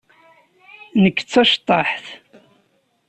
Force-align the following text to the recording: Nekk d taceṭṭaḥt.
Nekk 1.01 1.17
d 1.21 1.27
taceṭṭaḥt. 1.31 2.05